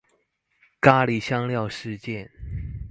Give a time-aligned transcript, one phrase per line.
[0.79, 2.31] 咖哩香料事件